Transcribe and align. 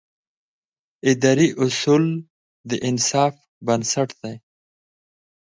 اداري 1.11 1.49
اصول 1.63 2.03
د 2.69 2.71
انصاف 2.89 3.33
بنسټ 3.65 4.09
دی. 4.21 4.35